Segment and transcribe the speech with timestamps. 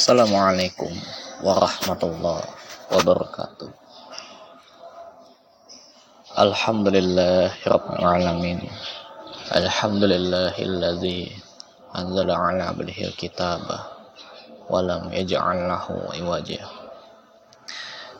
[0.00, 0.88] Assalamualaikum
[1.44, 2.48] warahmatullahi
[2.88, 3.68] wabarakatuh.
[6.40, 8.64] Alhamdulillahirabbil alamin.
[9.52, 11.36] Alhamdulillahilladzi
[11.92, 13.92] anzala ala abdihi alkitaba
[14.72, 16.64] wa lam yaj'al lahu iwaja.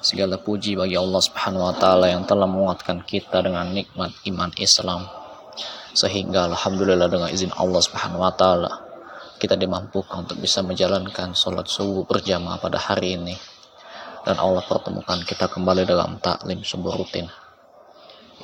[0.05, 5.09] Segala puji bagi Allah Subhanahu wa taala yang telah menguatkan kita dengan nikmat iman Islam
[5.97, 8.90] sehingga alhamdulillah dengan izin Allah Subhanahu wa taala
[9.41, 13.33] kita dimampukan untuk bisa menjalankan sholat subuh berjamaah pada hari ini.
[14.21, 17.25] Dan Allah pertemukan kita kembali dalam taklim subuh rutin.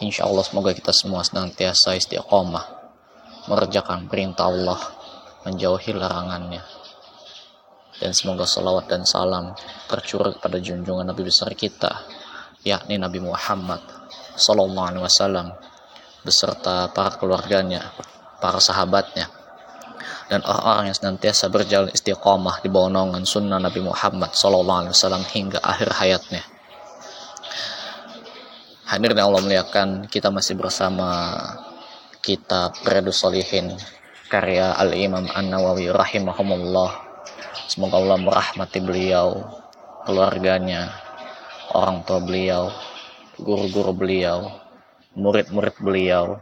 [0.01, 2.65] Insya Allah semoga kita semua senantiasa istiqomah
[3.45, 4.81] mengerjakan perintah Allah
[5.45, 6.65] menjauhi larangannya.
[8.01, 9.53] Dan semoga salawat dan salam
[9.89, 11.93] tercurah kepada junjungan Nabi besar kita
[12.67, 13.79] yakni Nabi Muhammad
[14.37, 15.55] Sallallahu Alaihi Wasallam
[16.27, 17.95] beserta para keluarganya,
[18.43, 19.31] para sahabatnya,
[20.27, 24.91] dan orang-orang yang senantiasa berjalan istiqomah di bawah naungan sunnah Nabi Muhammad SAW
[25.31, 26.43] hingga akhir hayatnya.
[28.87, 31.35] Hadirin Allah muliakan, kita masih bersama
[32.23, 33.75] kitab Riyadus Solihin
[34.27, 36.91] karya Al-Imam An-Nawawi rahimahumullah.
[37.67, 39.43] Semoga Allah merahmati beliau,
[40.07, 40.91] keluarganya,
[41.75, 42.71] orang tua beliau,
[43.39, 44.55] guru-guru beliau,
[45.19, 46.39] murid-murid beliau,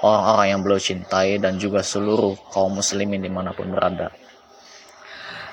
[0.00, 4.12] orang-orang yang beliau cintai dan juga seluruh kaum muslimin di mana pun berada.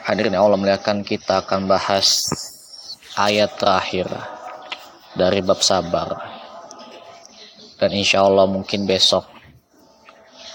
[0.07, 2.31] Hadirin Allah melihatkan kita akan bahas
[3.19, 4.07] ayat terakhir
[5.19, 6.15] dari bab sabar.
[7.77, 9.27] Dan insya Allah mungkin besok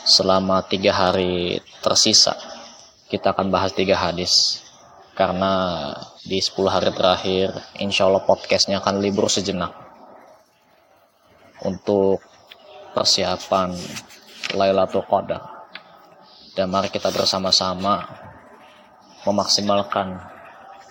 [0.02, 2.34] selama tiga hari tersisa
[3.12, 4.64] kita akan bahas tiga hadis.
[5.12, 5.92] Karena
[6.24, 9.76] di 10 hari terakhir insya Allah podcastnya akan libur sejenak.
[11.68, 12.24] Untuk
[12.92, 13.74] persiapan
[14.56, 15.64] Lailatul Qadar.
[16.52, 18.04] Dan mari kita bersama-sama
[19.24, 20.20] memaksimalkan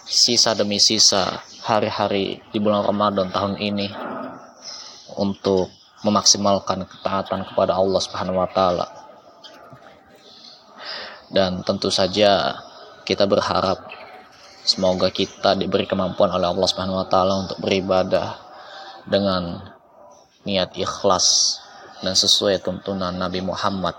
[0.10, 3.88] sisa demi sisa hari-hari di bulan Ramadan tahun ini
[5.22, 5.70] untuk
[6.02, 8.88] memaksimalkan ketaatan kepada Allah Subhanahu wa taala.
[11.30, 12.58] Dan tentu saja
[13.06, 13.86] kita berharap
[14.66, 18.42] semoga kita diberi kemampuan oleh Allah Subhanahu wa taala untuk beribadah
[19.06, 19.62] dengan
[20.42, 21.58] niat ikhlas
[22.02, 23.94] dan sesuai tuntunan Nabi Muhammad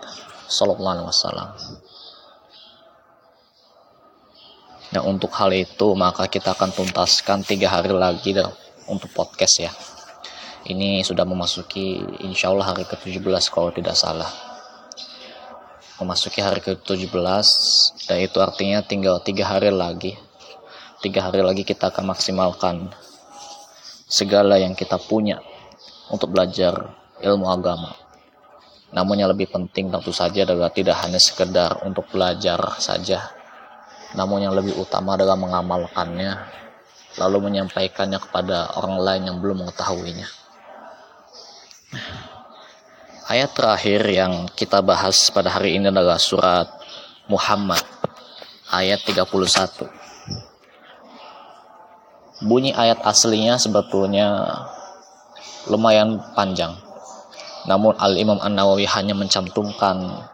[0.50, 1.48] Sallallahu Alaihi Wasallam.
[4.92, 8.52] Nah untuk hal itu maka kita akan tuntaskan tiga hari lagi dah
[8.90, 9.72] untuk podcast ya.
[10.62, 14.28] Ini sudah memasuki insya Allah hari ke-17 kalau tidak salah.
[15.98, 17.48] Memasuki hari ke-17
[18.06, 20.14] dan itu artinya tinggal tiga hari lagi.
[21.02, 22.94] Tiga hari lagi kita akan maksimalkan
[24.06, 25.42] segala yang kita punya
[26.12, 27.94] untuk belajar ilmu agama.
[28.92, 33.32] Namun yang lebih penting tentu saja adalah tidak hanya sekedar untuk belajar saja,
[34.12, 36.36] namun yang lebih utama adalah mengamalkannya,
[37.16, 40.28] lalu menyampaikannya kepada orang lain yang belum mengetahuinya.
[43.32, 46.68] Ayat terakhir yang kita bahas pada hari ini adalah surat
[47.32, 47.80] Muhammad
[48.68, 49.88] ayat 31.
[52.44, 54.52] Bunyi ayat aslinya sebetulnya
[55.70, 56.91] lumayan panjang
[57.66, 60.26] namun Al-Imam An-Nawawi hanya mencantumkan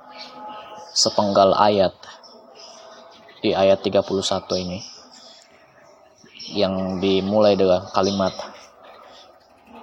[0.97, 1.93] sepenggal ayat
[3.45, 4.09] di ayat 31
[4.65, 4.81] ini
[6.57, 8.33] yang dimulai dengan kalimat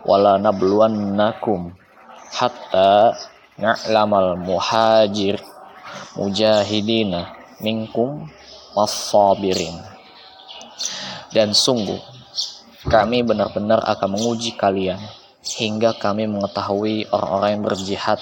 [0.03, 1.71] wala nabluwannakum
[2.33, 3.13] hatta
[3.55, 5.37] na'lamal muhajir
[6.17, 7.31] mujahidina
[7.61, 8.27] minkum
[8.75, 9.79] wasabirin
[11.31, 12.01] dan sungguh
[12.89, 14.99] kami benar-benar akan menguji kalian
[15.45, 18.17] hingga kami mengetahui orang-orang yang berjihad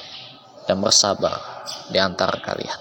[0.67, 1.39] dan bersabar
[1.87, 2.79] di antara kalian.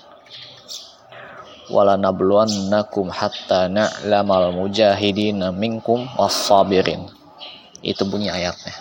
[1.70, 7.06] Wala nabluwannakum hatta na'lamal mujahidina minkum was-sabirin.
[7.80, 8.74] Itu bunyi ayatnya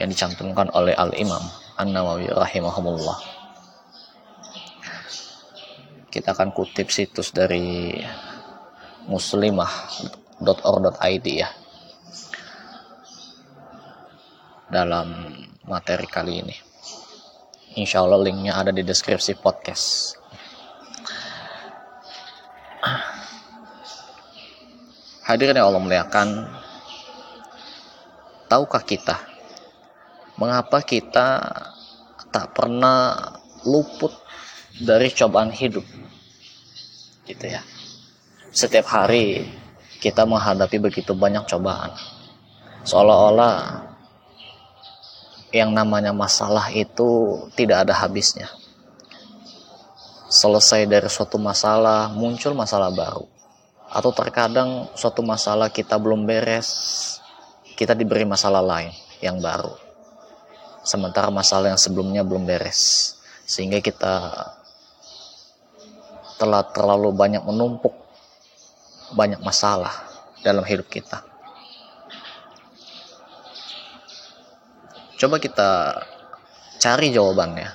[0.00, 1.44] yang dicantumkan oleh Al-Imam
[1.76, 3.20] An-Nawawi rahimahumullah.
[6.08, 7.92] Kita akan kutip situs dari
[9.04, 11.48] muslimah.org.id ya
[14.74, 15.06] dalam
[15.70, 16.56] materi kali ini.
[17.78, 20.18] Insya Allah linknya ada di deskripsi podcast.
[25.24, 26.28] Hadirin yang Allah muliakan,
[28.50, 29.16] tahukah kita
[30.34, 31.26] mengapa kita
[32.34, 33.30] tak pernah
[33.64, 34.10] luput
[34.82, 35.86] dari cobaan hidup?
[37.24, 37.62] Gitu ya.
[38.52, 39.48] Setiap hari
[40.02, 41.96] kita menghadapi begitu banyak cobaan.
[42.84, 43.83] Seolah-olah
[45.54, 48.50] yang namanya masalah itu tidak ada habisnya.
[50.26, 53.30] Selesai dari suatu masalah, muncul masalah baru.
[53.94, 56.66] atau terkadang suatu masalah kita belum beres
[57.78, 58.90] kita diberi masalah lain
[59.22, 59.70] yang baru
[60.82, 63.14] sementara masalah yang sebelumnya belum beres
[63.46, 64.34] sehingga kita
[66.42, 67.94] telah terlalu banyak menumpuk
[69.14, 69.94] banyak masalah
[70.42, 71.22] dalam hidup kita
[75.18, 76.00] coba kita
[76.78, 77.68] cari jawabannya.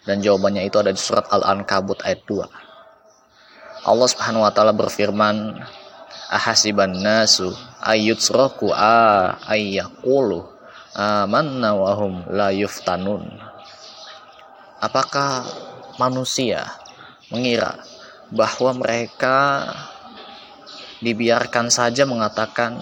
[0.00, 2.70] Dan jawabannya itu ada di surat Al-Ankabut ayat 2
[3.80, 5.56] Allah Subhanahu wa taala berfirman
[6.28, 7.48] ahasiban nasu
[7.80, 10.44] ayyutsraku a ayyaqulu
[10.92, 13.24] amanna wa hum la yuftanun.
[14.84, 15.48] Apakah
[15.96, 16.64] manusia
[17.32, 17.80] mengira
[18.28, 19.68] bahwa mereka
[21.00, 22.80] dibiarkan saja mengatakan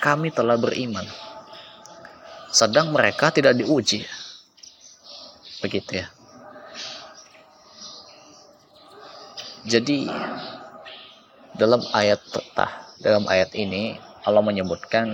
[0.00, 1.04] kami telah beriman
[2.54, 4.06] sedang mereka tidak diuji
[5.58, 6.06] begitu ya
[9.64, 10.04] Jadi
[11.56, 13.96] dalam ayat tetah, dalam ayat ini
[14.28, 15.08] Allah menyebutkan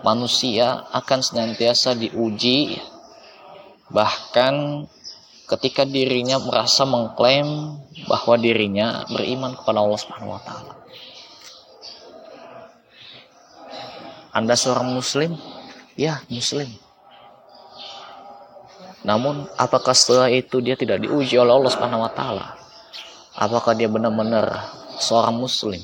[0.00, 2.80] manusia akan senantiasa diuji
[3.92, 4.88] bahkan
[5.44, 7.76] ketika dirinya merasa mengklaim
[8.08, 10.74] bahwa dirinya beriman kepada Allah Subhanahu wa taala.
[14.32, 15.36] Anda seorang muslim?
[15.94, 16.66] Ya, muslim.
[19.04, 22.64] Namun apakah setelah itu dia tidak diuji oleh Allah Subhanahu wa taala?
[23.34, 25.82] apakah dia benar-benar seorang muslim?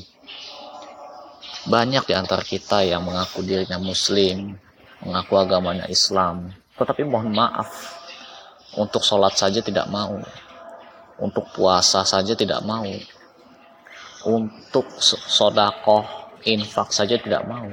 [1.66, 4.56] Banyak di antara kita yang mengaku dirinya muslim
[5.04, 6.54] mengaku agamanya Islam.
[6.78, 7.68] Tetapi mohon maaf
[8.80, 10.16] untuk sholat saja tidak mau.
[11.20, 12.88] Untuk puasa saja tidak mau.
[14.24, 16.08] Untuk sodakoh
[16.48, 17.68] infak saja tidak mau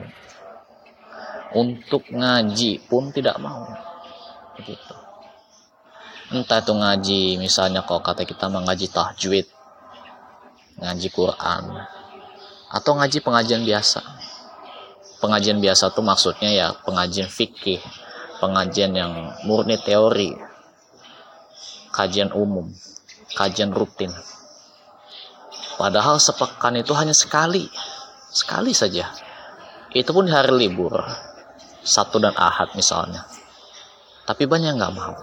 [1.56, 3.68] untuk ngaji pun tidak mau.
[4.58, 4.96] Begitu.
[6.28, 9.48] Entah itu ngaji misalnya kalau kata kita mengaji tahjud
[10.78, 11.64] ngaji Quran
[12.68, 14.04] atau ngaji pengajian biasa.
[15.18, 17.82] Pengajian biasa tuh maksudnya ya pengajian fikih
[18.38, 20.36] pengajian yang murni teori
[21.90, 22.70] kajian umum
[23.34, 24.14] kajian rutin.
[25.78, 27.70] Padahal sepekan itu hanya sekali
[28.30, 29.10] sekali saja.
[29.96, 30.94] Itu pun hari libur
[31.88, 33.24] satu dan ahad misalnya.
[34.28, 35.16] Tapi banyak nggak mau.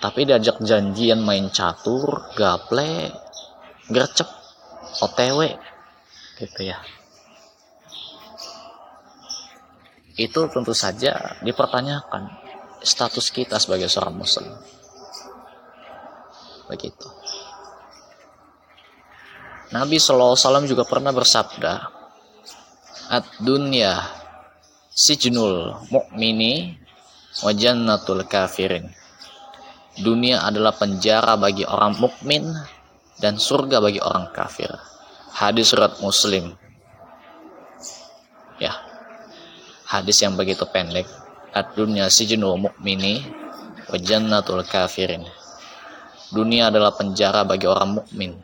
[0.00, 3.10] Tapi diajak janjian main catur gaple
[3.90, 4.30] gercep
[5.02, 5.40] otw
[6.38, 6.78] gitu ya.
[10.14, 12.30] Itu tentu saja dipertanyakan
[12.80, 14.54] status kita sebagai seorang muslim.
[16.70, 17.08] Begitu.
[19.70, 21.74] Nabi SAW juga pernah bersabda
[23.10, 24.19] ad dunya
[24.90, 26.76] sijnul mu'mini
[27.46, 28.90] wa jannatul kafirin
[29.98, 32.46] dunia adalah penjara bagi orang mukmin
[33.20, 34.72] dan surga bagi orang kafir.
[35.30, 36.56] Hadis surat Muslim.
[38.56, 38.72] Ya.
[39.86, 41.06] Hadis yang begitu pendek.
[41.52, 43.26] Ad-dunya sijnul mu'mini
[43.92, 45.26] wa jannatul kafirin.
[46.30, 48.38] Dunia adalah penjara bagi orang mukmin.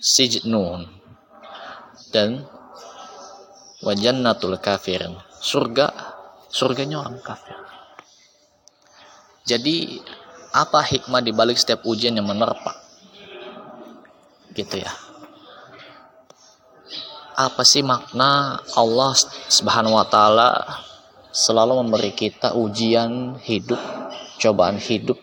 [0.00, 0.88] Sijnun
[2.12, 2.44] dan
[3.84, 5.16] wa jannatul kafirin.
[5.44, 5.92] Surga
[6.48, 7.60] surganya orang kafir.
[9.44, 10.00] Jadi
[10.56, 12.80] apa hikmah di balik setiap ujian yang menerpa?
[14.54, 14.92] gitu ya
[17.34, 19.12] apa sih makna Allah
[19.50, 20.62] Subhanahu wa taala
[21.34, 23.82] selalu memberi kita ujian hidup,
[24.38, 25.18] cobaan hidup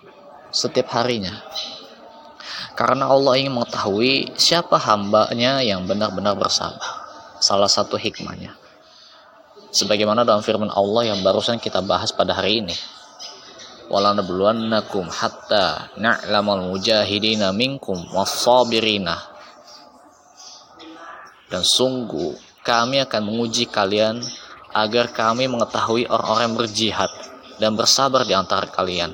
[0.52, 1.40] setiap harinya.
[2.76, 7.08] Karena Allah ingin mengetahui siapa hambanya yang benar-benar bersabar.
[7.40, 8.60] Salah satu hikmahnya.
[9.72, 12.76] Sebagaimana dalam firman Allah yang barusan kita bahas pada hari ini.
[13.92, 19.20] walanabluwannakum hatta na'lamal mujahidina minkum wassabirina
[21.52, 22.32] dan sungguh
[22.64, 24.24] kami akan menguji kalian
[24.72, 27.12] agar kami mengetahui orang-orang yang berjihad
[27.60, 29.12] dan bersabar di antara kalian.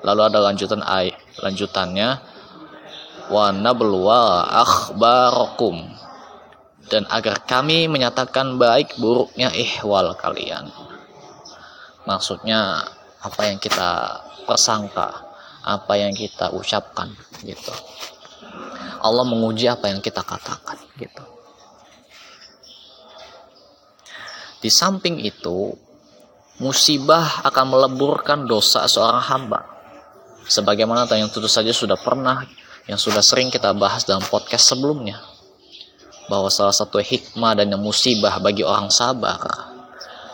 [0.00, 2.08] Lalu ada lanjutan ayat lanjutannya
[3.28, 5.97] wa nabluwa akhbarakum
[6.88, 10.72] dan agar kami menyatakan baik buruknya ihwal kalian.
[12.08, 12.88] Maksudnya
[13.20, 15.28] apa yang kita persangka,
[15.62, 17.12] apa yang kita ucapkan
[17.44, 17.72] gitu.
[18.98, 21.22] Allah menguji apa yang kita katakan gitu.
[24.58, 25.70] Di samping itu,
[26.58, 29.60] musibah akan meleburkan dosa seorang hamba.
[30.48, 32.42] Sebagaimana yang tentu saja sudah pernah,
[32.90, 35.22] yang sudah sering kita bahas dalam podcast sebelumnya.
[36.28, 39.40] Bahwa salah satu hikmah dan musibah bagi orang sabar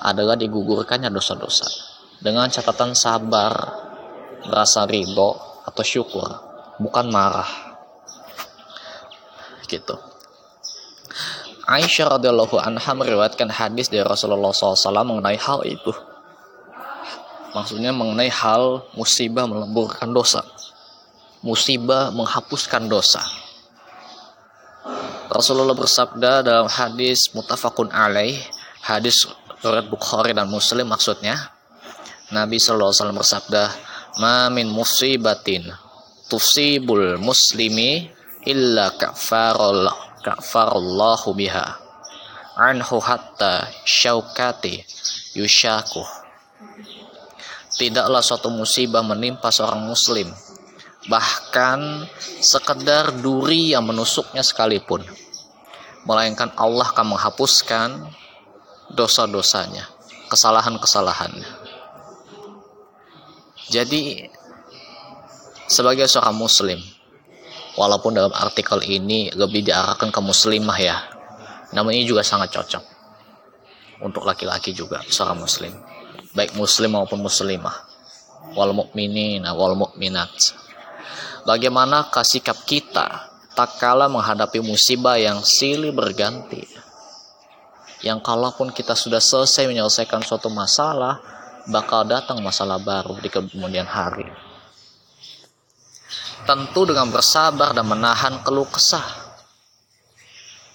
[0.02, 3.52] adalah digugurkannya dosa-dosa dengan catatan sabar,
[4.48, 6.28] rasa ridho atau syukur,
[6.80, 7.76] bukan marah.
[9.64, 9.96] gitu
[11.64, 15.96] Aisyah radhiyallahu anha meriwayatkan hadis dari Rasulullah SAW mengenai hal itu.
[17.56, 20.44] Maksudnya mengenai hal musibah melemburkan dosa.
[21.40, 23.24] Musibah menghapuskan dosa.
[25.34, 28.38] Rasulullah bersabda dalam hadis mutafakun alaih,
[28.78, 29.26] hadis
[29.66, 31.34] riwayat Bukhari dan Muslim maksudnya.
[32.30, 33.66] Nabi SAW bersabda,
[34.22, 35.66] "Ma min musibatin
[36.30, 38.08] tusibul muslimi
[38.46, 41.66] illa kafarallah ka'farallahu biha
[42.56, 44.86] anhu hatta syaukati
[45.34, 46.00] yushaku
[47.74, 50.30] tidaklah suatu musibah menimpa seorang muslim
[51.10, 52.08] bahkan
[52.40, 55.04] sekedar duri yang menusuknya sekalipun
[56.04, 57.88] melainkan Allah akan menghapuskan
[58.92, 59.88] dosa-dosanya
[60.28, 61.50] kesalahan-kesalahannya.
[63.72, 64.28] Jadi
[65.66, 66.76] sebagai seorang muslim
[67.80, 70.96] walaupun dalam artikel ini lebih diarahkan ke muslimah ya
[71.72, 72.84] namun ini juga sangat cocok
[74.04, 75.72] untuk laki-laki juga seorang muslim.
[76.36, 77.90] Baik muslim maupun muslimah.
[78.54, 80.30] Wal mukminin wal mukminat
[81.48, 86.66] bagaimana sikap kita tak kala menghadapi musibah yang silih berganti
[88.04, 91.22] yang kalaupun kita sudah selesai menyelesaikan suatu masalah
[91.70, 94.28] bakal datang masalah baru di kemudian hari
[96.44, 99.24] tentu dengan bersabar dan menahan keluh kesah.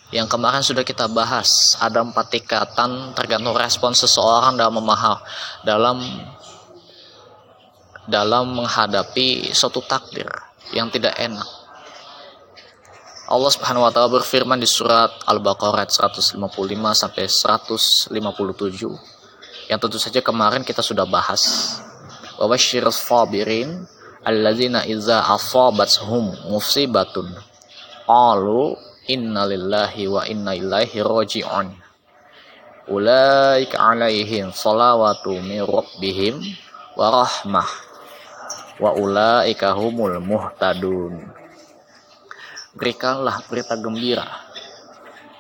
[0.10, 5.22] Yang kemarin sudah kita bahas, ada empat tingkatan tergantung respon seseorang dalam memaham
[5.62, 6.02] dalam
[8.10, 10.26] dalam menghadapi suatu takdir
[10.74, 11.46] yang tidak enak.
[13.30, 16.34] Allah Subhanahu wa taala berfirman di surat Al-Baqarah 155
[16.98, 18.10] sampai 157
[19.70, 21.78] yang tentu saja kemarin kita sudah bahas.
[22.42, 23.86] Wa basyirus sabirin
[24.26, 27.30] alladzina iza asabathum musibatun.
[28.10, 28.74] Qalu
[29.06, 31.70] inna lillahi wa inna ilaihi raji'un.
[32.90, 36.42] Ulaika alaihim salawatu min rabbihim
[36.98, 37.70] wa rahmah.
[38.82, 41.39] Wa ulaika humul muhtadun
[42.76, 44.26] berikanlah berita gembira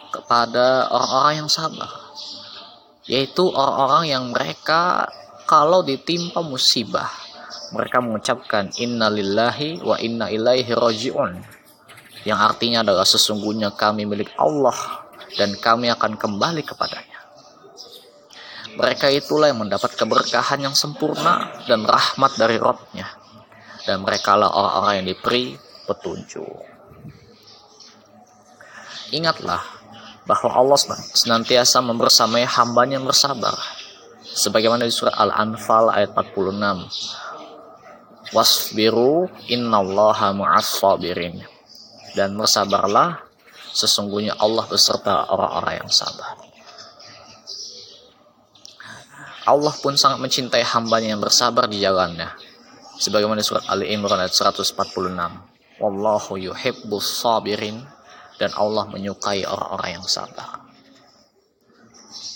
[0.10, 1.92] kepada orang-orang yang sabar
[3.06, 5.10] yaitu orang-orang yang mereka
[5.46, 7.10] kalau ditimpa musibah
[7.74, 11.60] mereka mengucapkan innalillahi wa inna ilaihi rajiun
[12.28, 15.08] yang artinya adalah sesungguhnya kami milik Allah
[15.40, 17.20] dan kami akan kembali kepadanya.
[18.76, 23.08] Mereka itulah yang mendapat keberkahan yang sempurna dan rahmat dari Rabbnya.
[23.84, 25.46] Dan mereka lah orang-orang yang diberi
[25.88, 26.79] petunjuk.
[29.10, 29.62] Ingatlah
[30.30, 30.78] bahwa Allah
[31.18, 33.58] senantiasa membersamai hambanya yang bersabar.
[34.30, 37.26] Sebagaimana di surat Al-Anfal ayat 46
[38.30, 41.42] wasbiru innallaha ma'as sabirin
[42.14, 43.26] dan bersabarlah
[43.74, 46.38] sesungguhnya Allah beserta orang-orang yang sabar.
[49.50, 52.30] Allah pun sangat mencintai hambanya yang bersabar di jalannya.
[53.02, 54.76] Sebagaimana surat Ali Imran ayat 146
[55.80, 57.80] Wallahu yuhibbus sabirin
[58.40, 60.64] dan Allah menyukai orang-orang yang sabar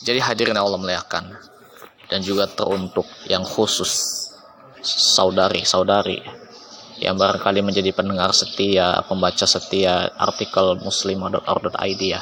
[0.03, 1.31] jadi hadirin Allah melihatkan
[2.11, 4.27] dan juga teruntuk yang khusus
[4.83, 6.43] saudari-saudari
[6.99, 12.21] yang barangkali menjadi pendengar setia, pembaca setia artikel muslimah.org.id ya.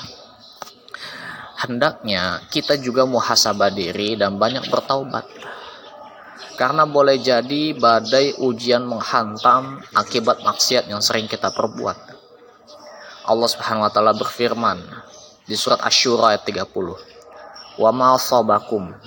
[1.61, 5.25] Hendaknya kita juga muhasabah diri dan banyak bertaubat.
[6.57, 12.11] Karena boleh jadi badai ujian menghantam akibat maksiat yang sering kita perbuat.
[13.22, 14.82] Allah Subhanahu wa taala berfirman
[15.46, 17.78] di surat Asy-Syura ayat 30.
[17.78, 18.18] Wa ma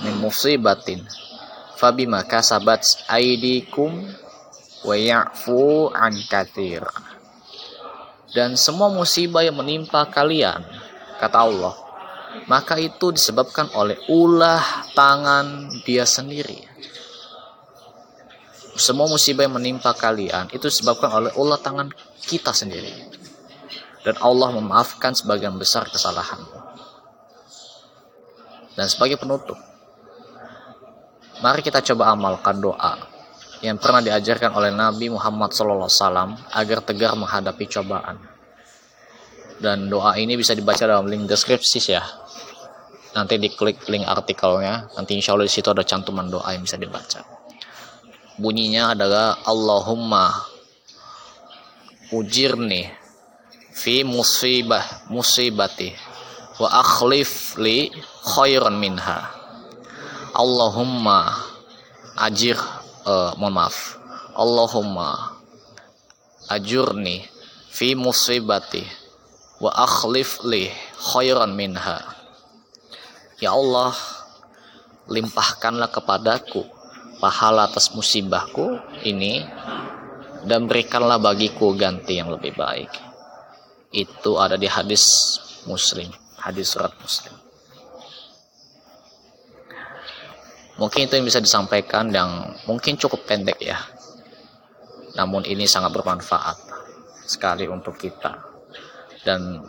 [0.03, 1.03] min musibatin
[1.75, 4.07] fabima kasabat aidikum
[4.87, 6.87] wa ya'fu an kathir.
[8.35, 10.67] Dan semua musibah yang menimpa kalian,
[11.23, 11.75] kata Allah,
[12.51, 16.67] maka itu disebabkan oleh ulah tangan dia sendiri.
[18.75, 21.95] Semua musibah yang menimpa kalian itu disebabkan oleh ulah tangan
[22.27, 22.91] kita sendiri.
[24.05, 26.61] Dan Allah memaafkan sebagian besar kesalahanmu.
[28.77, 29.57] Dan sebagai penutup,
[31.45, 32.97] Mari kita coba amalkan doa
[33.61, 38.17] yang pernah diajarkan oleh Nabi Muhammad SAW agar tegar menghadapi cobaan.
[39.61, 42.01] Dan doa ini bisa dibaca dalam link deskripsi ya.
[43.13, 47.21] Nanti diklik link artikelnya, nanti insya Allah di situ ada cantuman doa yang bisa dibaca.
[48.41, 50.33] Bunyinya adalah Allahumma
[52.09, 52.89] ujirni
[53.75, 55.91] fi musibah musibati.
[56.63, 57.91] Wa akhlif li
[58.23, 59.27] khairan minha.
[60.31, 61.35] Allahumma
[62.15, 62.55] ajir
[63.03, 63.99] uh, mohon maaf.
[64.39, 65.35] Allahumma
[66.47, 67.27] ajurni
[67.75, 68.87] fi musibati.
[69.59, 70.71] Wa akhlif li
[71.11, 71.99] khairan minha.
[73.43, 73.93] Ya Allah
[75.11, 76.63] limpahkanlah kepadaku
[77.19, 79.43] pahala atas musibahku ini
[80.47, 83.14] dan berikanlah bagiku ganti yang lebih baik
[83.95, 85.39] itu ada di hadis
[85.71, 86.11] muslim
[86.45, 87.33] hadis surat muslim.
[90.75, 93.79] Mungkin itu yang bisa disampaikan yang mungkin cukup pendek ya.
[95.15, 96.59] Namun ini sangat bermanfaat
[97.25, 98.35] sekali untuk kita.
[99.23, 99.65] Dan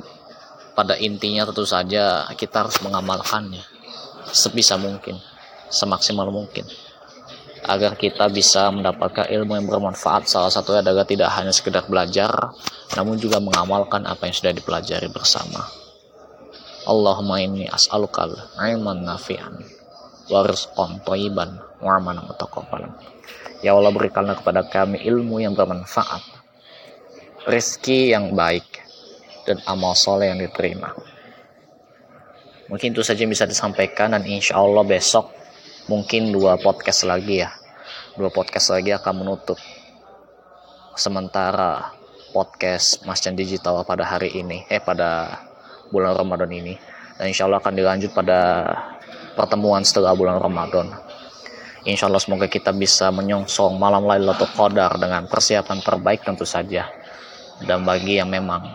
[0.76, 3.64] pada intinya tentu saja kita harus mengamalkannya
[4.36, 5.16] sebisa mungkin
[5.72, 6.68] semaksimal mungkin
[7.66, 10.30] agar kita bisa mendapatkan ilmu yang bermanfaat.
[10.30, 12.32] Salah satunya adalah tidak hanya sekedar belajar
[12.94, 15.66] namun juga mengamalkan apa yang sudah dipelajari bersama.
[16.86, 19.58] Allahumma inni as'alukal ilman nafi'an
[20.30, 21.98] warizqan thayyiban wa
[23.66, 26.22] Ya Allah berikanlah kepada kami ilmu yang bermanfaat,
[27.50, 28.86] rezeki yang baik,
[29.50, 30.94] dan amal soleh yang diterima.
[32.70, 35.30] Mungkin itu saja yang bisa disampaikan dan insya Allah besok
[35.86, 37.54] mungkin dua podcast lagi ya.
[38.18, 39.60] Dua podcast lagi akan menutup
[40.98, 41.94] sementara
[42.34, 45.40] podcast Masjid Digital pada hari ini, eh pada
[45.94, 46.74] bulan Ramadan ini.
[47.16, 48.66] Dan insya Allah akan dilanjut pada
[49.38, 50.90] pertemuan setelah bulan Ramadan.
[51.86, 56.90] Insya Allah semoga kita bisa menyongsong malam Lailatul Qadar dengan persiapan terbaik tentu saja.
[57.62, 58.68] Dan bagi yang memang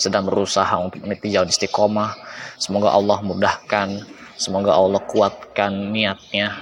[0.00, 2.16] sedang berusaha untuk meniti jalan istiqomah,
[2.56, 4.02] semoga Allah mudahkan,
[4.38, 6.54] semoga Allah kuatkan niatnya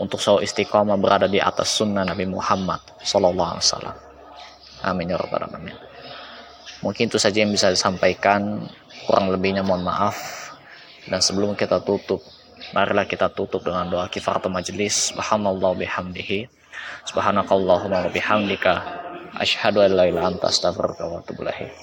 [0.00, 3.96] untuk selalu istiqomah berada di atas sunnah Nabi Muhammad Sallallahu Alaihi Wasallam.
[4.82, 5.76] Amin ya rabbal alamin.
[6.82, 8.66] Mungkin itu saja yang bisa disampaikan.
[9.06, 10.18] Kurang lebihnya mohon maaf.
[11.06, 12.22] Dan sebelum kita tutup,
[12.70, 15.10] Marilah kita tutup dengan doa kifaratul majlis.
[15.10, 16.46] Subhanallah bihamdihi.
[17.10, 18.74] Subhanakallahumma bihamdika.
[19.34, 21.74] Asyhadu an la ilaha anta astaghfiruka wa atubu ilaik.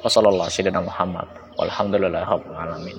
[0.00, 1.28] Wassalamualaikum Muhammad.
[1.60, 2.98] Walhamdulillahi rabbil alamin.